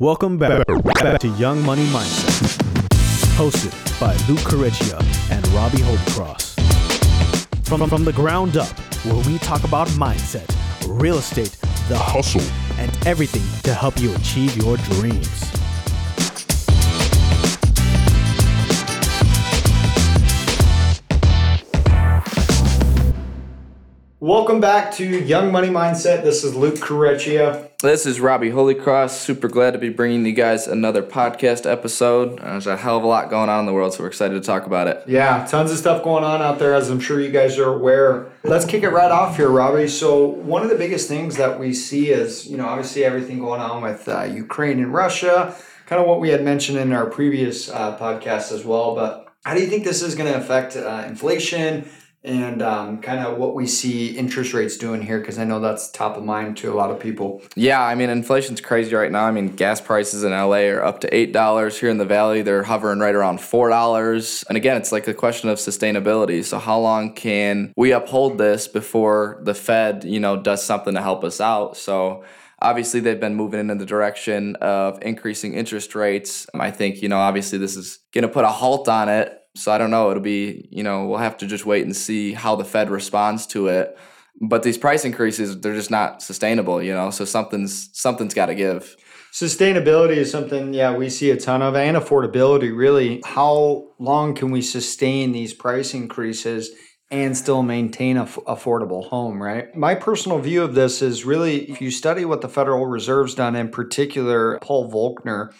[0.00, 2.56] Welcome back, back to Young Money Mindset,
[3.36, 4.98] hosted by Luke Correggia
[5.30, 6.56] and Robbie Holtcross.
[7.66, 8.70] From, from the ground up,
[9.04, 10.48] where we talk about mindset,
[10.88, 11.54] real estate,
[11.90, 12.40] the hustle,
[12.78, 15.49] and everything to help you achieve your dreams.
[24.22, 26.22] Welcome back to Young Money Mindset.
[26.22, 27.70] This is Luke Correcchia.
[27.78, 29.12] This is Robbie Holycross.
[29.12, 32.38] Super glad to be bringing you guys another podcast episode.
[32.38, 34.46] There's a hell of a lot going on in the world, so we're excited to
[34.46, 35.02] talk about it.
[35.06, 38.30] Yeah, tons of stuff going on out there, as I'm sure you guys are aware.
[38.44, 39.88] Let's kick it right off here, Robbie.
[39.88, 43.62] So, one of the biggest things that we see is, you know, obviously everything going
[43.62, 45.56] on with uh, Ukraine and Russia,
[45.86, 48.94] kind of what we had mentioned in our previous uh, podcast as well.
[48.94, 51.88] But how do you think this is going to affect uh, inflation?
[52.22, 55.90] And um, kind of what we see interest rates doing here because I know that's
[55.90, 57.42] top of mind to a lot of people.
[57.56, 59.24] Yeah, I mean inflation's crazy right now.
[59.24, 62.42] I mean gas prices in LA are up to eight dollars here in the Valley.
[62.42, 64.44] They're hovering right around four dollars.
[64.48, 66.44] And again, it's like a question of sustainability.
[66.44, 71.02] So how long can we uphold this before the Fed, you know, does something to
[71.02, 71.76] help us out?
[71.76, 72.24] So
[72.60, 76.46] obviously they've been moving in the direction of increasing interest rates.
[76.52, 79.72] I think, you know, obviously this is going to put a halt on it so
[79.72, 80.10] I don't know.
[80.10, 83.46] It'll be, you know, we'll have to just wait and see how the Fed responds
[83.48, 83.98] to it.
[84.40, 87.10] But these price increases, they're just not sustainable, you know.
[87.10, 88.96] So something's something's got to give.
[89.32, 92.76] Sustainability is something, yeah, we see a ton of, and affordability.
[92.76, 96.70] Really, how long can we sustain these price increases
[97.12, 99.40] and still maintain a f- affordable home?
[99.40, 99.72] Right.
[99.76, 103.54] My personal view of this is really, if you study what the Federal Reserve's done,
[103.54, 105.52] in particular, Paul Volcker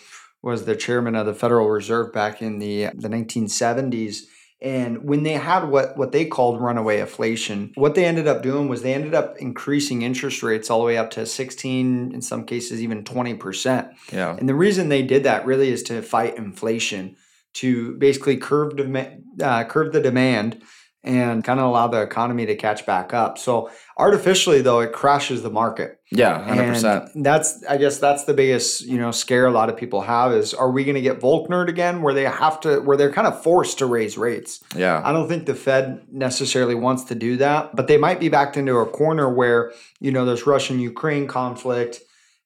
[0.42, 4.22] was the chairman of the Federal Reserve back in the the 1970s.
[4.62, 8.68] And when they had what, what they called runaway inflation, what they ended up doing
[8.68, 12.44] was they ended up increasing interest rates all the way up to 16, in some
[12.44, 13.90] cases, even 20%.
[14.12, 14.36] Yeah.
[14.36, 17.16] And the reason they did that really is to fight inflation,
[17.54, 20.62] to basically curve, dem- uh, curve the demand
[21.02, 23.38] and kind of allow the economy to catch back up.
[23.38, 25.98] So artificially though it crashes the market.
[26.12, 27.14] Yeah, 100%.
[27.14, 30.32] And that's I guess that's the biggest, you know, scare a lot of people have
[30.32, 33.26] is are we going to get Volcker again where they have to where they're kind
[33.26, 34.60] of forced to raise rates.
[34.76, 35.00] Yeah.
[35.04, 38.56] I don't think the Fed necessarily wants to do that, but they might be backed
[38.56, 42.00] into a corner where, you know, there's Russian Ukraine conflict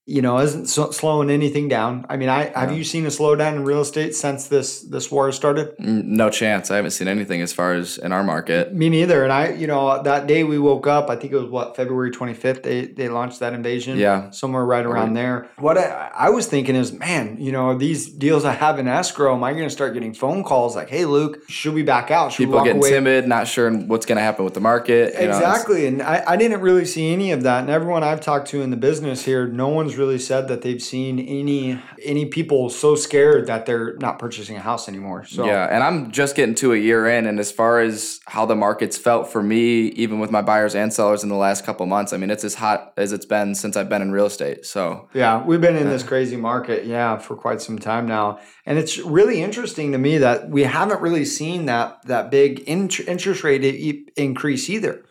[0.06, 2.04] you know, isn't so, slowing anything down.
[2.10, 5.32] I mean, I have you seen a slowdown in real estate since this this war
[5.32, 5.74] started?
[5.78, 6.70] No chance.
[6.70, 8.74] I haven't seen anything as far as in our market.
[8.74, 9.24] Me neither.
[9.24, 12.10] And I, you know, that day we woke up, I think it was what February
[12.10, 12.62] 25th.
[12.62, 13.96] They they launched that invasion.
[13.96, 15.48] Yeah, somewhere right around there.
[15.56, 19.34] What I, I was thinking is, man, you know, these deals I have in escrow,
[19.34, 22.32] am I going to start getting phone calls like, "Hey, Luke, should we back out?
[22.32, 22.90] Should People getting away?
[22.90, 25.82] timid, not sure what's going to happen with the market." exactly.
[25.82, 27.60] Know, and I, I didn't really see any of that.
[27.60, 30.82] And everyone I've talked to in the business here, no one's really said that they've
[30.82, 35.24] seen any any people so scared that they're not purchasing a house anymore.
[35.24, 38.46] So yeah, and I'm just getting to a year in, and as far as how
[38.46, 41.86] the market's felt for me, even with my buyers and sellers in the last couple
[41.86, 44.66] months, I mean it's as hot as it's been since I've been in real estate.
[44.66, 48.78] So yeah, we've been in this crazy market, yeah, for quite some time now, and
[48.78, 53.44] it's really interesting to me that we haven't really seen that that big int- interest
[53.44, 55.04] rate increase either.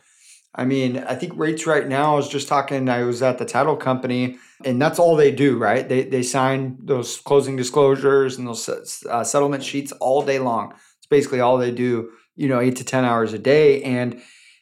[0.56, 3.46] I mean, I think rates right now, I was just talking, I was at the
[3.46, 5.88] title company, and that's all they do, right?
[5.88, 8.70] They, they sign those closing disclosures and those
[9.10, 10.74] uh, settlement sheets all day long.
[10.98, 13.82] It's basically all they do, you know, eight to 10 hours a day.
[13.82, 14.22] And,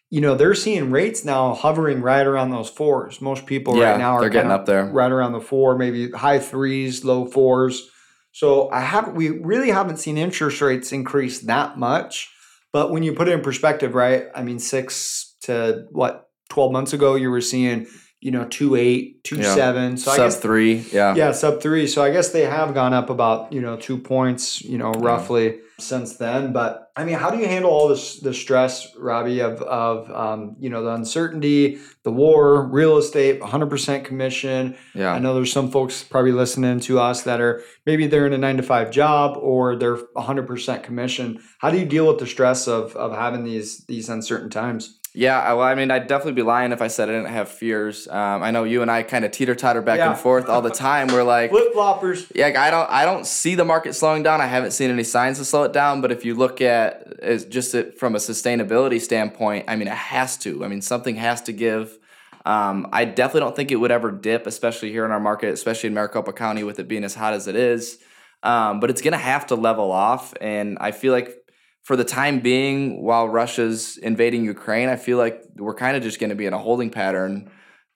[0.09, 3.19] you know, they're seeing rates now hovering right around those fours.
[3.19, 6.39] Most people yeah, right now are getting up there right around the four, maybe high
[6.39, 7.89] threes, low fours.
[8.31, 12.29] So I have we really haven't seen interest rates increase that much.
[12.71, 14.27] But when you put it in perspective, right?
[14.33, 17.87] I mean, six to what 12 months ago you were seeing
[18.21, 19.55] you know two eight two yeah.
[19.55, 19.97] seven.
[19.97, 21.15] So sub I guess, three yeah.
[21.15, 21.87] Yeah sub three.
[21.87, 25.45] So i guess they have gone up about you know two points you know roughly
[25.45, 25.61] yeah.
[25.79, 26.53] since then.
[26.53, 30.55] But i mean how do you handle all this the stress robbie of of um,
[30.59, 34.77] you know the uncertainty the war real estate 100% commission?
[34.93, 35.13] Yeah.
[35.13, 38.37] I know there's some folks probably listening to us that are maybe they're in a
[38.37, 41.41] nine to five job or they're 100% commission.
[41.59, 45.51] How do you deal with the stress of of having these these uncertain times yeah,
[45.53, 48.07] well, I mean, I'd definitely be lying if I said I didn't have fears.
[48.07, 50.11] Um, I know you and I kind of teeter totter back yeah.
[50.11, 51.07] and forth all the time.
[51.07, 52.31] We're like flip floppers.
[52.33, 54.39] Yeah, I don't, I don't see the market slowing down.
[54.39, 55.99] I haven't seen any signs to slow it down.
[55.99, 59.93] But if you look at it just it, from a sustainability standpoint, I mean, it
[59.93, 60.63] has to.
[60.63, 61.97] I mean, something has to give.
[62.45, 65.87] Um, I definitely don't think it would ever dip, especially here in our market, especially
[65.87, 67.99] in Maricopa County with it being as hot as it is.
[68.43, 71.40] Um, but it's gonna have to level off, and I feel like
[71.83, 76.19] for the time being, while Russia's invading Ukraine, I feel like we're kind of just
[76.19, 77.49] going to be in a holding pattern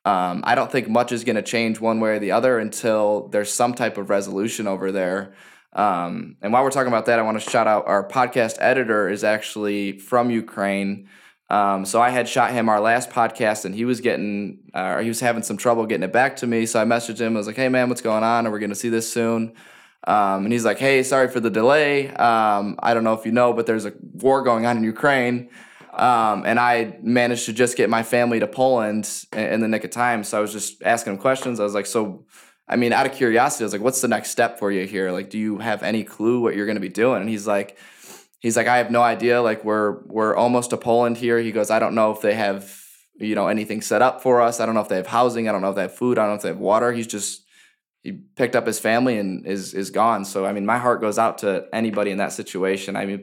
[0.06, 3.28] Um, I don't think much is going to change one way or the other until
[3.30, 5.34] there's some type of resolution over there.
[5.74, 9.10] Um, and while we're talking about that, I want to shout out our podcast editor
[9.10, 11.10] is actually from Ukraine.
[11.50, 15.10] Um, so I had shot him our last podcast, and he was getting, uh, he
[15.10, 16.66] was having some trouble getting it back to me.
[16.66, 17.36] So I messaged him.
[17.36, 18.48] I was like, "Hey man, what's going on?
[18.48, 19.54] Are we going to see this soon?"
[20.08, 22.10] Um, and he's like, "Hey, sorry for the delay.
[22.10, 25.50] Um, I don't know if you know, but there's a war going on in Ukraine."
[25.94, 29.92] Um, and I managed to just get my family to Poland in, the nick of
[29.92, 30.24] time.
[30.26, 31.60] So I was just asking him questions.
[31.60, 32.26] I was like, "So,
[32.68, 35.12] I mean, out of curiosity, I was like, what's the next step for you here?
[35.12, 37.78] Like, do you have any clue what you're going to be doing?" And he's like,
[38.40, 39.42] "He's like, I have no idea.
[39.42, 42.82] Like, we're we're almost to Poland here." He goes, "I don't know if they have."
[43.18, 44.60] You know anything set up for us?
[44.60, 45.48] I don't know if they have housing.
[45.48, 46.18] I don't know if they have food.
[46.18, 46.92] I don't know if they have water.
[46.92, 47.45] He's just
[48.06, 50.22] he picked up his family and is is gone.
[50.26, 52.96] So I mean, my heart goes out to anybody in that situation.
[52.96, 53.22] I mean,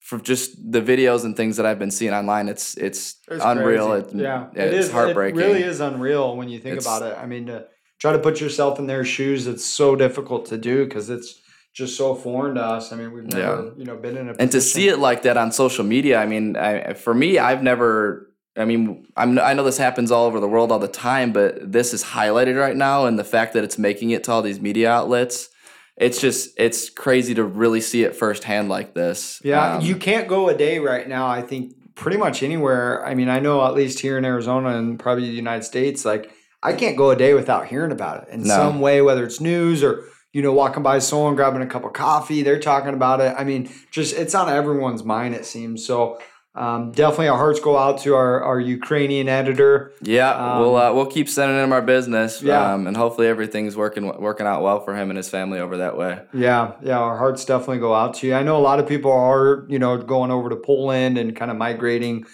[0.00, 3.92] from just the videos and things that I've been seeing online, it's it's, It's unreal.
[3.92, 4.92] It, yeah, yeah, it it's is.
[4.92, 5.38] heartbreaking.
[5.40, 7.16] It really is unreal when you think It's- about it.
[7.22, 7.66] I mean, to
[8.02, 11.30] try to put yourself in their shoes, it's so difficult to do because it's
[11.74, 12.92] just so foreign to us.
[12.92, 15.36] I mean, we've never, you know, been in a and to see it like that
[15.36, 18.30] on social media, I mean, I, for me, I've never.
[18.56, 21.70] I mean, I'm, I know this happens all over the world all the time, but
[21.72, 24.60] this is highlighted right now, and the fact that it's making it to all these
[24.60, 25.48] media outlets,
[25.96, 29.40] it's just it's crazy to really see it firsthand like this.
[29.44, 31.26] Yeah, Um, you can't go a day right now.
[31.26, 33.04] I think pretty much anywhere.
[33.06, 36.30] I mean, I know at least here in Arizona and probably the United States, like
[36.62, 38.48] I can't go a day without hearing about it in No.
[38.54, 41.92] some way, whether it's news or you know walking by someone grabbing a cup of
[41.94, 43.34] coffee, they're talking about it.
[43.38, 45.34] I mean, just it's on everyone's mind.
[45.34, 46.18] It seems so.
[46.56, 49.92] Um, definitely, our hearts go out to our, our Ukrainian editor.
[50.00, 52.72] Yeah, Um, we'll uh, we'll keep sending him our business, Yeah.
[52.72, 55.98] um, and hopefully everything's working working out well for him and his family over that
[55.98, 56.20] way.
[56.32, 58.34] Yeah, yeah, our hearts definitely go out to you.
[58.34, 61.50] I know a lot of people are, you know, going over to Poland and kind
[61.50, 62.24] of migrating.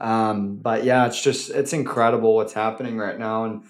[0.00, 3.44] Um, but yeah, it's just it's incredible what's happening right now.
[3.46, 3.64] And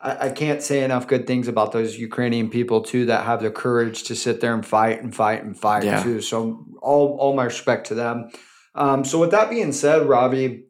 [0.00, 3.50] I, I can't say enough good things about those Ukrainian people too that have the
[3.50, 6.02] courage to sit there and fight and fight and fight Yeah.
[6.02, 6.20] too.
[6.20, 8.30] So all all my respect to them.
[8.74, 10.64] Um, so with that being said, Robbie,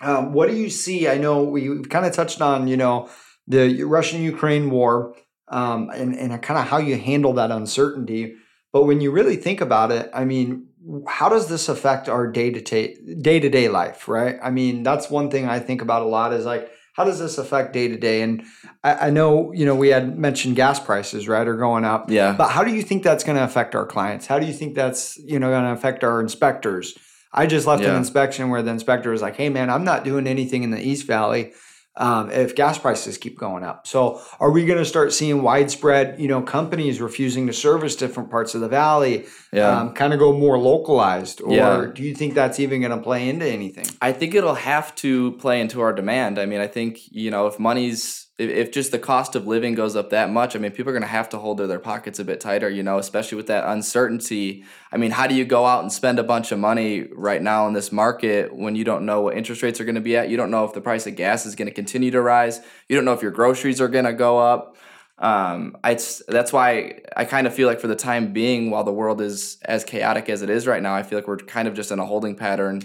[0.00, 1.08] um, what do you see?
[1.08, 3.08] I know we, we've kind of touched on, you know,
[3.46, 5.14] the Russian Ukraine war
[5.48, 8.34] um, and, and kind of how you handle that uncertainty.
[8.72, 10.68] But when you really think about it, I mean,
[11.06, 14.36] how does this affect our day to day day to day life, right?
[14.42, 17.38] I mean, that's one thing I think about a lot is like, how does this
[17.38, 18.22] affect day to day?
[18.22, 18.42] And
[18.82, 22.10] I, I know, you know, we had mentioned gas prices, right, are going up.
[22.10, 22.32] Yeah.
[22.32, 24.26] But how do you think that's going to affect our clients?
[24.26, 26.98] How do you think that's, you know, going to affect our inspectors?
[27.32, 30.26] I just left an inspection where the inspector was like, "Hey, man, I'm not doing
[30.26, 31.52] anything in the East Valley
[31.96, 36.18] um, if gas prices keep going up." So, are we going to start seeing widespread,
[36.20, 39.68] you know, companies refusing to service different parts of the valley, Yeah.
[39.80, 41.86] um, kind of go more localized, or Yeah.
[41.94, 43.86] do you think that's even going to play into anything?
[44.00, 46.38] I think it'll have to play into our demand.
[46.38, 49.96] I mean, I think you know if money's if, just the cost of living goes
[49.96, 52.18] up that much, I mean, people are going to have to hold their, their pockets
[52.18, 52.70] a bit tighter.
[52.70, 54.64] You know, especially with that uncertainty.
[54.92, 57.66] I mean, how do you go out and spend a bunch of money right now
[57.66, 60.28] in this market when you don't know what interest rates are going to be at?
[60.30, 62.60] You don't know if the price of gas is going to continue to rise.
[62.88, 64.76] You don't know if your groceries are going to go up.
[65.20, 69.20] Um, that's why I kind of feel like for the time being, while the world
[69.20, 71.90] is as chaotic as it is right now, I feel like we're kind of just
[71.90, 72.82] in a holding pattern.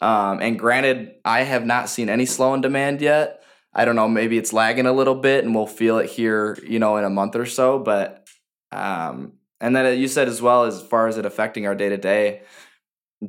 [0.00, 3.43] Um, and granted, I have not seen any slow in demand yet.
[3.74, 6.78] I don't know, maybe it's lagging a little bit, and we'll feel it here, you
[6.78, 7.78] know, in a month or so.
[7.78, 8.26] But
[8.70, 11.96] um, and then you said as well as far as it affecting our day to
[11.96, 12.42] day.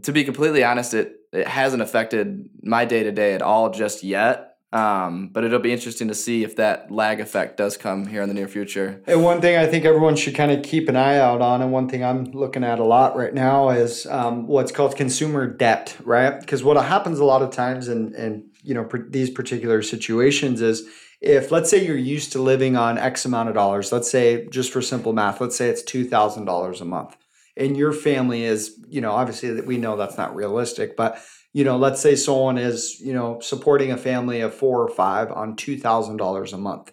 [0.04, 4.04] To be completely honest, it it hasn't affected my day to day at all just
[4.04, 4.52] yet.
[4.76, 8.28] Um, but it'll be interesting to see if that lag effect does come here in
[8.28, 9.02] the near future.
[9.08, 11.72] And one thing I think everyone should kind of keep an eye out on, and
[11.72, 15.96] one thing I'm looking at a lot right now is um, what's called consumer debt,
[16.04, 16.38] right?
[16.38, 20.62] Because what happens a lot of times and in you know per, these particular situations
[20.62, 20.88] is
[21.22, 24.72] if let's say you're used to living on X amount of dollars, let's say just
[24.72, 27.16] for simple math, let's say it's two thousand dollars a month,
[27.56, 31.22] and your family is, you know, obviously that we know that's not realistic, but
[31.54, 35.32] you know, let's say someone is, you know, supporting a family of four or five
[35.32, 36.92] on two thousand dollars a month.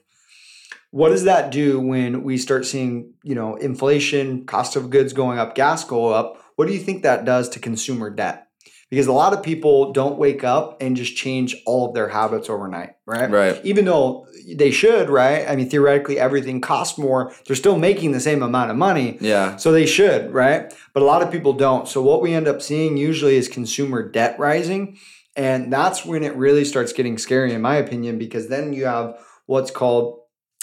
[0.91, 5.39] What does that do when we start seeing you know inflation cost of goods going
[5.39, 6.39] up gas go up?
[6.57, 8.47] What do you think that does to consumer debt
[8.93, 12.51] because a lot of people don't wake up and just change all of their habits
[12.51, 13.59] overnight right Right.
[13.65, 18.21] even though they should right i mean theoretically everything costs more they're still making the
[18.21, 19.57] same amount of money Yeah.
[19.57, 20.63] so they should, right?
[20.95, 21.89] But a lot of people don't.
[21.89, 24.99] So what we end up seeing usually is consumer debt rising.
[25.37, 29.17] And that's when it really starts getting scary, in my opinion, because then you have
[29.47, 30.19] what's called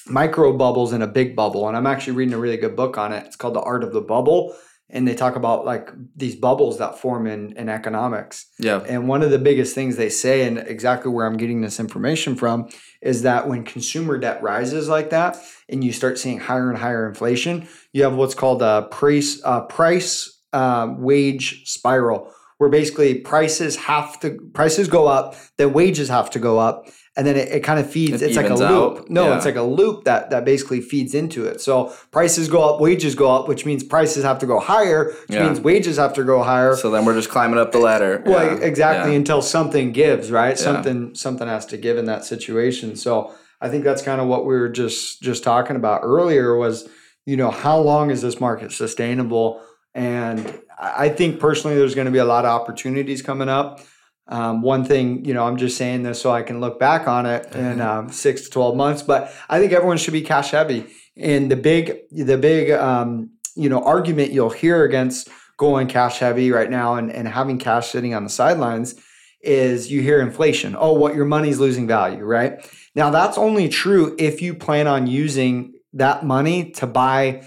[0.08, 1.68] micro bubbles in a big bubble.
[1.68, 3.26] And I'm actually reading a really good book on it.
[3.26, 4.56] It's called The Art of the Bubble.
[4.90, 8.48] And they talk about like these bubbles that form in, in economics.
[8.58, 8.84] Yeah.
[8.88, 12.36] And one of the biggest things they say, and exactly where I'm getting this information
[12.36, 12.70] from,
[13.02, 15.38] is that when consumer debt rises like that,
[15.70, 19.62] and you start seeing higher and higher inflation, you have what's called a price uh,
[19.62, 26.30] price uh, wage spiral, where basically prices have to prices go up, then wages have
[26.30, 28.22] to go up, and then it, it kind of feeds.
[28.22, 28.98] It it's like a loop.
[29.00, 29.10] out.
[29.10, 29.38] No, Yeah.
[29.38, 31.62] it's like a loop that that basically feeds into it.
[31.62, 35.38] So prices go up, wages go up, which means prices have to go higher, which
[35.38, 35.46] Yeah.
[35.46, 36.76] means wages have to go higher.
[36.76, 38.22] So then we're just climbing up the ladder.
[38.26, 38.66] Well, Yeah.
[38.66, 40.60] exactly until something gives, right?
[40.60, 42.98] Something something has to give in that situation.
[42.98, 46.90] So I think that's kind of what we were just just talking about earlier was,
[47.26, 49.62] you know, how long is this market sustainable?
[49.94, 53.82] And I think personally, there's going to be a lot of opportunities coming up.
[54.28, 57.26] Um, one thing, you know, I'm just saying this so I can look back on
[57.26, 60.86] it in um, six to 12 months, but I think everyone should be cash heavy.
[61.18, 66.52] And the big, the big, um, you know, argument you'll hear against going cash heavy
[66.52, 68.96] right now and, and having cash sitting on the sidelines
[69.42, 70.76] is you hear inflation.
[70.78, 72.66] Oh, what your money's losing value, right?
[72.96, 77.44] Now that's only true if you plan on using that money to buy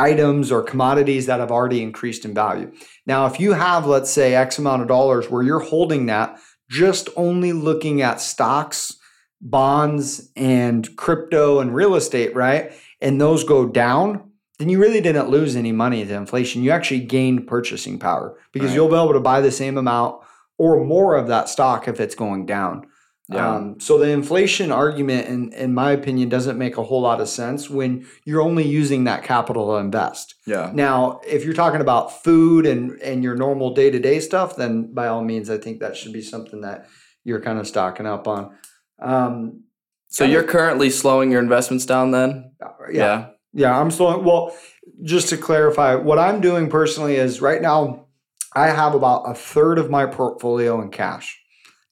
[0.00, 2.72] items or commodities that have already increased in value.
[3.06, 6.38] Now, if you have, let's say, X amount of dollars where you're holding that,
[6.70, 8.96] just only looking at stocks,
[9.40, 12.72] bonds, and crypto and real estate, right?
[13.00, 16.62] And those go down, then you really didn't lose any money to inflation.
[16.62, 18.76] You actually gained purchasing power because Right.
[18.76, 20.20] you'll be able to buy the same amount
[20.58, 22.86] or more of that stock if it's going down.
[23.32, 23.48] Yeah.
[23.56, 27.28] Um, so the inflation argument, in, in my opinion, doesn't make a whole lot of
[27.28, 30.34] sense when you're only using that capital to invest.
[30.46, 30.70] yeah.
[30.74, 34.92] Now, if you're talking about food and and your normal day to day stuff, then
[34.92, 36.86] by all means, I think that should be something that
[37.22, 38.56] you're kind of stocking up on.
[39.00, 39.64] Um,
[40.08, 42.52] So you're currently slowing your investments down then?
[42.92, 44.56] yeah, yeah, I'm still well.
[45.04, 48.06] Just to clarify, what I'm doing personally is right now,
[48.54, 51.39] I have about a third of my portfolio in cash.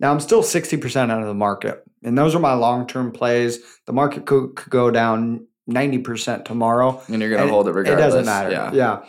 [0.00, 3.58] Now I'm still 60% out of the market, and those are my long term plays.
[3.86, 7.02] The market could, could go down 90% tomorrow.
[7.08, 8.14] And you're going to hold it regardless.
[8.14, 8.50] It doesn't matter.
[8.50, 8.72] Yeah.
[8.72, 9.04] Yeah.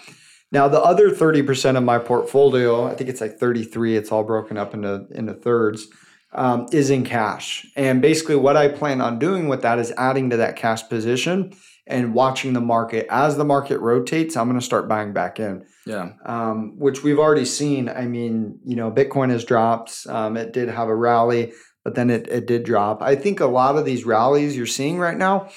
[0.51, 4.57] Now the other 30% of my portfolio, I think it's like 33, it's all broken
[4.57, 5.87] up into into thirds,
[6.33, 7.67] um, is in cash.
[7.75, 11.53] And basically what I plan on doing with that is adding to that cash position
[11.89, 13.07] and watching the market.
[13.09, 15.65] As the market rotates, I'm going to start buying back in.
[15.85, 16.11] Yeah.
[16.25, 17.89] Um, which we've already seen.
[17.89, 20.05] I mean, you know, Bitcoin has dropped.
[20.07, 21.51] Um, it did have a rally,
[21.83, 23.01] but then it, it did drop.
[23.01, 25.49] I think a lot of these rallies you're seeing right now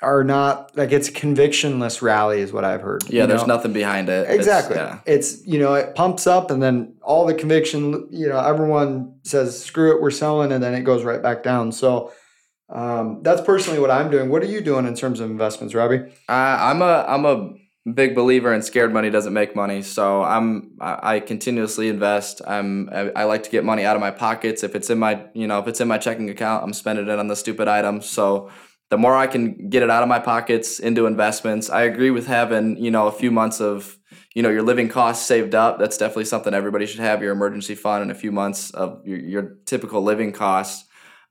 [0.00, 3.02] are not like it's a convictionless rally, is what I've heard.
[3.08, 3.56] Yeah, there's know?
[3.56, 4.22] nothing behind it.
[4.28, 4.76] It's- Exactly.
[4.76, 5.00] yeah.
[5.06, 8.06] It's you know it pumps up and then all the conviction.
[8.12, 11.72] You know everyone says screw it, we're selling, and then it goes right back down.
[11.72, 12.12] So
[12.70, 14.28] um, that's personally what I'm doing.
[14.28, 16.02] What are you doing in terms of investments, Robbie?
[16.28, 17.50] I'm a I'm a
[17.94, 19.82] big believer in scared money doesn't make money.
[19.82, 22.42] So I'm I, I continuously invest.
[22.46, 24.62] I'm I, I like to get money out of my pockets.
[24.62, 27.18] If it's in my you know if it's in my checking account, I'm spending it
[27.18, 28.08] on the stupid items.
[28.08, 28.50] So
[28.90, 32.26] the more I can get it out of my pockets into investments, I agree with
[32.26, 33.98] having you know a few months of
[34.34, 35.78] you know your living costs saved up.
[35.78, 37.22] That's definitely something everybody should have.
[37.22, 40.87] Your emergency fund and a few months of your, your typical living costs.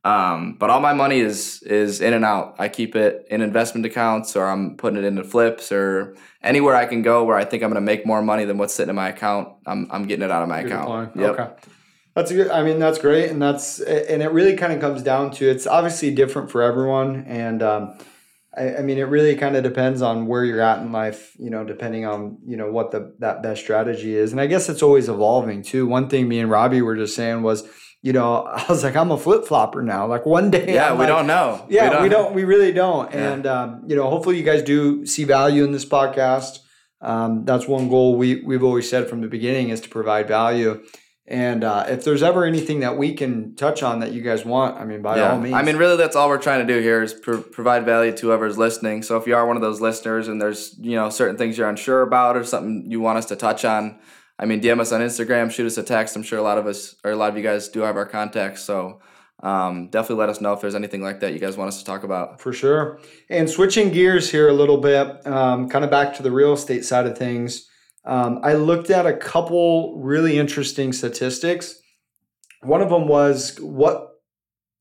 [0.07, 2.55] Um, but all my money is is in and out.
[2.59, 6.85] I keep it in investment accounts, or I'm putting it into flips, or anywhere I
[6.85, 8.95] can go where I think I'm going to make more money than what's sitting in
[8.95, 9.49] my account.
[9.65, 11.13] I'm I'm getting it out of my You're account.
[11.13, 11.29] deploying.
[11.31, 11.47] Okay.
[12.13, 12.49] That's a good.
[12.49, 15.67] I mean, that's great, and that's and it really kind of comes down to it's
[15.67, 17.97] obviously different for everyone, and um,
[18.57, 21.33] I, I mean, it really kind of depends on where you're at in life.
[21.37, 24.69] You know, depending on you know what the that best strategy is, and I guess
[24.69, 25.85] it's always evolving too.
[25.87, 27.67] One thing me and Robbie were just saying was,
[28.01, 30.07] you know, I was like, I'm a flip flopper now.
[30.07, 31.65] Like one day, Yeah, I'm we like, don't know.
[31.69, 32.33] yeah, we don't.
[32.33, 33.11] We really don't.
[33.11, 33.33] Yeah.
[33.33, 36.59] And um, you know, hopefully, you guys do see value in this podcast.
[36.99, 40.83] Um, that's one goal we we've always said from the beginning is to provide value.
[41.29, 44.77] And uh, if there's ever anything that we can touch on that you guys want,
[44.77, 45.31] I mean, by yeah.
[45.31, 45.55] all means.
[45.55, 48.27] I mean, really, that's all we're trying to do here is pro- provide value to
[48.27, 49.03] whoever's listening.
[49.03, 51.67] So if you are one of those listeners and there's you know certain things you're
[51.67, 53.99] unsure about or something you want us to touch on,
[54.39, 56.15] I mean, DM us on Instagram, shoot us a text.
[56.15, 58.05] I'm sure a lot of us or a lot of you guys do have our
[58.05, 58.61] contacts.
[58.61, 59.01] So
[59.43, 61.85] um, definitely let us know if there's anything like that you guys want us to
[61.85, 62.39] talk about.
[62.39, 62.99] For sure.
[63.29, 66.85] And switching gears here a little bit, um, kind of back to the real estate
[66.85, 67.67] side of things.
[68.07, 71.79] Um, I looked at a couple really interesting statistics.
[72.61, 74.21] One of them was what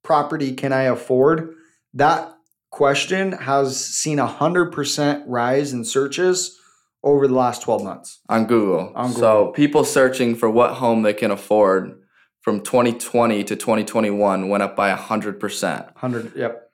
[0.05, 1.55] property can I afford?
[1.93, 2.33] That
[2.71, 6.57] question has seen a 100% rise in searches
[7.03, 8.21] over the last 12 months.
[8.29, 8.93] on Google.
[8.95, 12.01] On So people searching for what home they can afford
[12.43, 15.85] from 2020 to 2021 went up by a 100%.
[15.85, 16.71] 100, yep.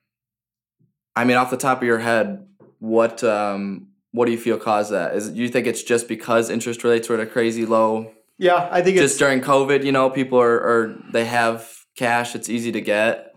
[1.17, 2.47] I mean, off the top of your head,
[2.79, 5.15] what um, what do you feel caused that?
[5.15, 8.13] Is you think it's just because interest rates were at a crazy low?
[8.39, 12.35] Yeah, I think Just during COVID, you know, people are, are they have cash.
[12.35, 13.29] It's easy to get.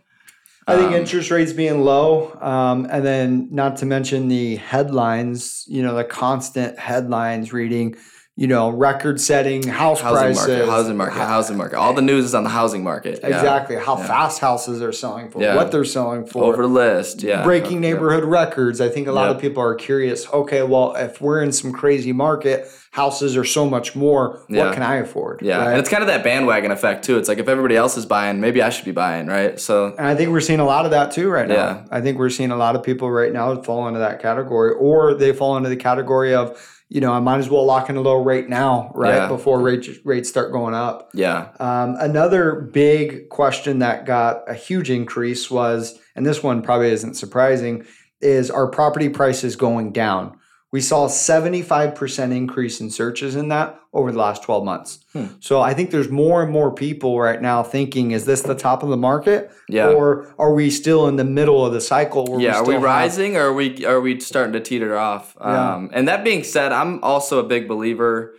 [0.67, 5.63] I think um, interest rates being low, um, and then not to mention the headlines.
[5.67, 7.95] You know, the constant headlines reading.
[8.37, 11.77] You know, record-setting house Housing prices, market, housing market, ha- housing market.
[11.77, 13.19] All the news is on the housing market.
[13.23, 13.29] Yeah.
[13.29, 14.07] Exactly how Yeah.
[14.07, 15.55] fast houses are selling for, Yeah.
[15.55, 17.45] what they're selling for, Over list, yeah.
[17.45, 17.91] breaking Yeah.
[17.91, 18.81] neighborhood records.
[18.81, 20.27] I think a lot of people are curious.
[20.33, 24.39] Okay, well, if we're in some crazy market, houses are so much more.
[24.47, 24.63] Yeah.
[24.65, 25.41] What can I afford?
[25.41, 25.71] Yeah, right?
[25.71, 27.17] and it's kind of that bandwagon effect too.
[27.17, 29.59] It's like if everybody else is buying, maybe I should be buying, right?
[29.59, 31.53] So And I think we're seeing a lot of that too right now.
[31.55, 31.85] Yeah.
[31.91, 35.13] I think we're seeing a lot of people right now fall into that category, or
[35.13, 38.01] they fall into the category of, you know, I might as well lock in a
[38.01, 39.27] low rate now, right, Yeah.
[39.27, 41.09] before rates rates start going up.
[41.13, 46.91] yeah, Um, another big question that got a huge increase was, and this one probably
[46.91, 47.83] isn't surprising,
[48.21, 50.37] is are property prices going down?
[50.71, 54.99] We saw a 75% increase in searches in that over the last 12 months.
[55.13, 55.27] Hmm.
[55.39, 58.83] So I think there's more and more people right now thinking, is this the top
[58.83, 59.51] of the market?
[59.69, 59.89] Yeah.
[59.89, 62.25] Or are we still in the middle of the cycle?
[62.25, 62.55] Where yeah.
[62.55, 65.37] Are we still have- rising or are we are we starting to teeter off?
[65.39, 65.75] Yeah.
[65.75, 68.35] Um, and that being said, I'm also a big believer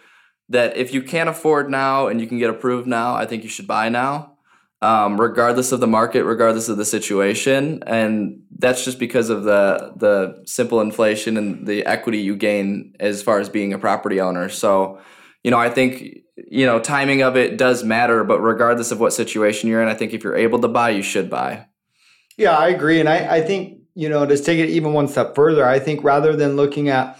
[0.48, 3.48] that if you can't afford now and you can get approved now, I think you
[3.48, 4.35] should buy now.
[4.82, 9.94] Um, regardless of the market, regardless of the situation, and that's just because of the
[9.96, 14.50] the simple inflation and the equity you gain as far as being a property owner.
[14.50, 15.00] So,
[15.42, 19.14] you know, I think you know timing of it does matter, but regardless of what
[19.14, 21.66] situation you're in, I think if you're able to buy, you should buy.
[22.36, 23.00] Yeah, I agree.
[23.00, 26.04] And I, I think, you know, to take it even one step further, I think
[26.04, 27.18] rather than looking at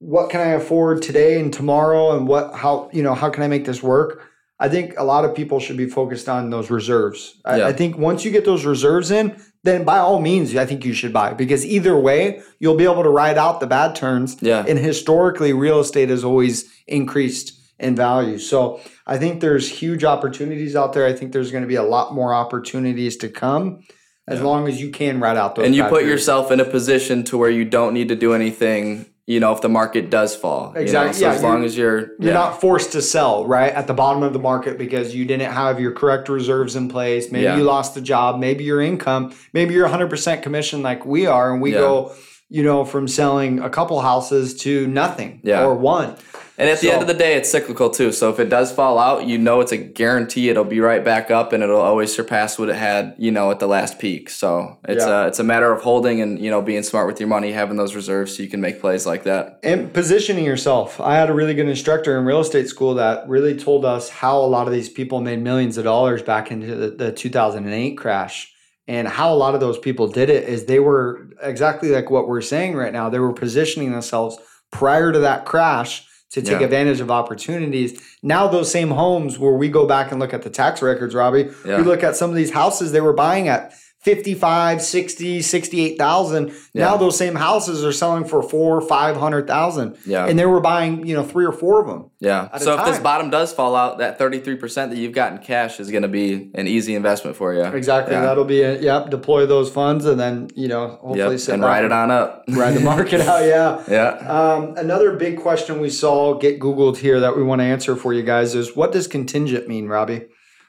[0.00, 3.48] what can I afford today and tomorrow and what how you know, how can I
[3.48, 4.27] make this work?
[4.60, 7.40] I think a lot of people should be focused on those reserves.
[7.44, 7.66] I, Yeah.
[7.68, 10.92] I think once you get those reserves in, then by all means, I think you
[10.94, 14.36] should buy because either way, you'll be able to ride out the bad turns.
[14.40, 14.64] Yeah.
[14.66, 18.38] And historically, real estate has always increased in value.
[18.38, 21.06] So I think there's huge opportunities out there.
[21.06, 23.80] I think there's going to be a lot more opportunities to come
[24.26, 24.44] as Yeah.
[24.46, 25.66] long as you can ride out those.
[25.66, 26.10] and you put periods.
[26.10, 29.60] yourself in a position to where you don't need to do anything you know if
[29.60, 30.80] the market does fall you know?
[30.80, 32.32] Exactly, so yeah, as long as you're You're yeah.
[32.32, 35.78] not forced to sell right at the bottom of the market because you didn't have
[35.78, 37.30] your correct reserves in place.
[37.30, 37.56] Maybe Yeah.
[37.58, 38.40] you lost the job.
[38.40, 39.32] Maybe your income.
[39.52, 41.80] Maybe you're 100% commission like we are, and we Yeah.
[41.80, 42.12] go,
[42.48, 46.14] you know, from selling a couple houses to nothing or one.
[46.58, 48.98] And at the end of the day it's cyclical too so if it does fall
[48.98, 52.58] out you know it's a guarantee it'll be right back up and it'll always surpass
[52.58, 55.24] what it had you know at the last peak so it's Yeah.
[55.24, 57.76] a it's a matter of holding and you know being smart with your money having
[57.76, 61.00] those reserves so you can make plays like that and positioning yourself.
[61.00, 64.38] I had a really good instructor in real estate school that really told us how
[64.38, 68.52] a lot of these people made millions of dollars back into the, the 2008 crash.
[68.86, 72.26] And how a lot of those people did it is they were exactly like what
[72.26, 73.10] we're saying right now.
[73.10, 74.38] They were positioning themselves
[74.72, 76.64] prior to that crash to take Yeah.
[76.66, 78.00] advantage of opportunities.
[78.22, 81.48] Now, those same homes where we go back and look at the tax records, Robbie,
[81.64, 81.78] Yeah.
[81.78, 86.52] we look at some of these houses they were buying at 55, 60, 68,000.
[86.72, 89.98] Now those same houses are selling for four, 500,000.
[90.06, 90.26] Yeah.
[90.26, 92.10] And they were buying, you know, three or four of them.
[92.20, 95.38] yeah a so if this bottom does fall out that 33% that you've got in
[95.38, 98.14] cash is going to be an easy investment for you Exactly.
[98.14, 98.22] Yeah.
[98.22, 98.82] That'll be it.
[98.82, 99.10] Yep.
[99.10, 101.48] Deploy those funds and then, you know, hopefully Yep.
[101.48, 103.44] and ride it on up Ride the market out.
[103.44, 103.82] Yeah.
[103.88, 107.96] yeah Um, another big question we saw get Googled here that we want to answer
[107.96, 110.26] for you guys is what does contingent mean, Robbie?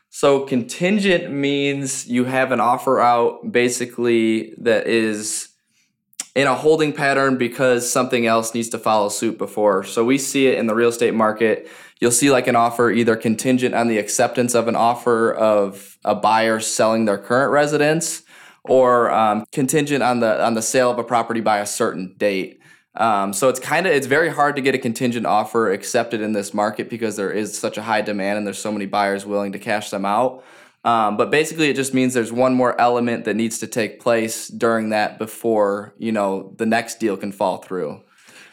[0.10, 5.50] So contingent means you have an offer out basically that is
[6.36, 9.84] in a holding pattern because something else needs to follow suit before.
[9.84, 11.70] So we see it in the real estate market.
[12.00, 16.16] You'll see like an offer either contingent on the acceptance of an offer of a
[16.16, 18.24] buyer selling their current residence
[18.64, 22.59] or um, contingent on the on the sale of a property by a certain date.
[23.00, 26.34] Um, so it's kind of it's very hard to get a contingent offer accepted in
[26.34, 29.54] this market because there is such a high demand and there's so many buyers willing
[29.54, 30.44] to cash them out.
[30.84, 34.48] Um, but basically, it just means there's one more element that needs to take place
[34.50, 38.02] during that before you know the next deal can fall through.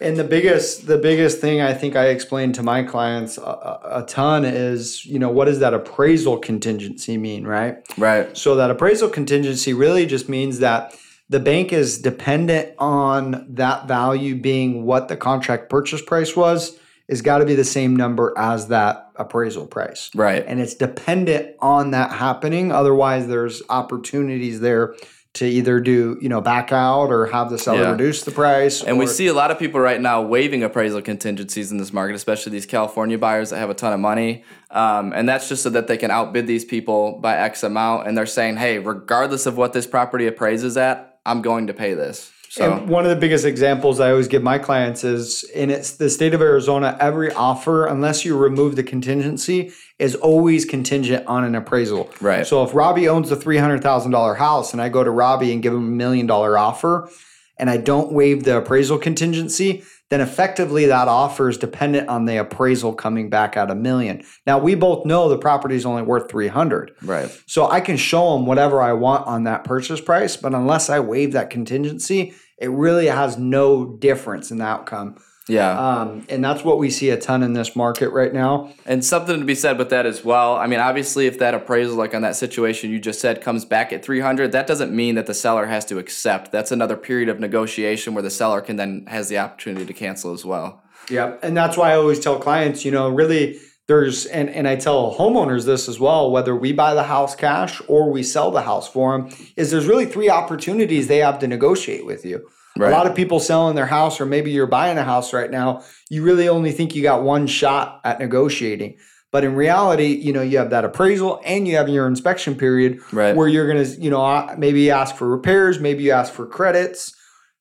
[0.01, 3.81] And the biggest, the biggest thing I think I explained to my clients a, a,
[4.03, 7.79] a ton is, you know, what does that appraisal contingency mean, right?
[7.97, 8.37] Right.
[8.37, 10.95] So that appraisal contingency really just means that
[11.29, 17.23] the bank is dependent on that value being what the contract purchase price was is
[17.23, 20.11] got to be the same number as that appraisal price.
[20.15, 20.45] Right.
[20.47, 22.73] And it's dependent on that happening.
[22.73, 24.95] Otherwise, there's opportunities there
[25.35, 27.91] to either do, you know, back out or have the seller Yeah.
[27.93, 28.83] reduce the price.
[28.83, 32.17] And we see a lot of people right now waiving appraisal contingencies in this market,
[32.17, 34.45] especially these California buyers that have a ton of money.
[34.71, 38.09] Um, and that's just so that they can outbid these people by X amount.
[38.09, 41.95] And they're saying, hey, regardless of what this property appraises at, I'm going to pay
[41.95, 42.33] this.
[42.49, 45.93] So And one of the biggest examples I always give my clients is in it's
[45.93, 51.45] the state of Arizona, every offer, unless you remove the contingency, is always contingent on
[51.45, 52.11] an appraisal.
[52.21, 52.47] Right.
[52.47, 55.53] So if Robbie owns the three hundred thousand dollar house and I go to Robbie
[55.53, 57.11] and give him a million dollar offer
[57.59, 62.37] and I don't waive the appraisal contingency, then effectively that offer is dependent on the
[62.37, 64.23] appraisal coming back at a million.
[64.47, 66.93] Now we both know the property is only worth 300.
[67.03, 67.43] right.
[67.47, 71.01] So I can show them whatever I want on that purchase price, but unless I
[71.01, 75.17] waive that contingency, it really has no difference in the outcome.
[75.49, 75.79] Yeah.
[75.79, 78.73] Um, and that's what we see a ton in this market right now.
[78.85, 80.57] And something to be said with that as well.
[80.57, 83.93] I mean, obviously, if that appraisal, like on that situation you just said, comes back
[83.93, 86.51] at 300, that doesn't mean that the seller has to accept.
[86.51, 90.33] That's another period of negotiation where the seller can then has the opportunity to cancel
[90.33, 90.83] as well.
[91.11, 91.41] Yep.
[91.45, 95.15] And that's why I always tell clients, you know, really there's and, and I tell
[95.15, 98.89] homeowners this as well, whether we buy the house cash or we sell the house
[98.89, 102.49] for them, is there's really three opportunities they have to negotiate with you.
[102.77, 102.93] Right.
[102.93, 105.83] A lot of people selling their house, or maybe you're buying a house right now,
[106.11, 108.97] you really only think you got one shot at negotiating.
[109.33, 113.01] But in reality, you know, you have that appraisal and you have your inspection period
[113.13, 113.35] Right.
[113.35, 116.47] where you're going to, you know, uh, maybe ask for repairs, maybe you ask for
[116.47, 117.13] credits.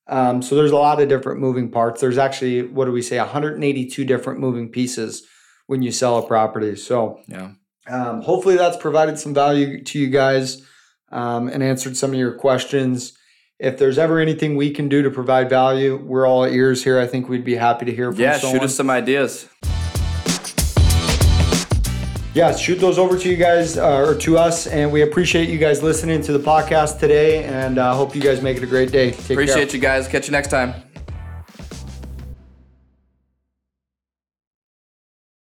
[0.08, 2.00] Um, so there's a lot of different moving parts.
[2.00, 5.26] There's actually, what do we say, 182 different moving pieces
[5.66, 6.76] when you sell a property.
[6.76, 7.52] So Yeah.
[7.90, 10.62] um, hopefully that's provided some value to you guys
[11.12, 13.15] um, and answered some of your questions.
[13.60, 17.00] If there's ever anything we can do to provide value, we're all ears here.
[17.00, 18.38] I think we'd be happy to hear from Yeah.
[18.38, 18.60] someone.
[18.60, 19.48] Shoot us some ideas.
[22.34, 25.58] yeah, shoot those over to you guys uh, or to us, and we appreciate you
[25.58, 27.46] guys listening to the podcast today.
[27.46, 29.12] And uh, hope you guys make it a great day.
[29.12, 29.34] Take care.
[29.36, 30.10] Appreciate you guys.
[30.10, 30.74] Catch you next time.